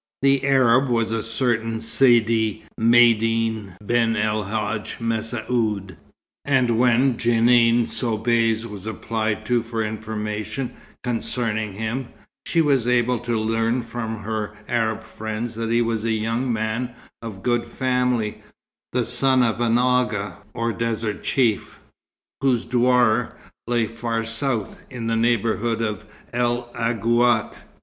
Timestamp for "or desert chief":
20.55-21.79